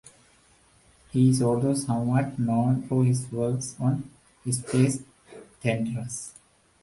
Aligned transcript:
He 1.11 1.29
is 1.29 1.43
also 1.43 1.75
somewhat 1.75 2.39
known 2.39 2.87
for 2.87 3.05
his 3.05 3.31
work 3.31 3.59
on 3.79 4.09
space 4.49 5.03
tethers. 5.61 6.33